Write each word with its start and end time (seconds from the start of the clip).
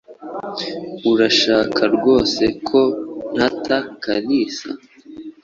Urashaka 1.11 1.81
rwose 1.95 2.43
ko 2.67 2.79
ntata 3.35 3.77
Kalisa? 4.03 4.69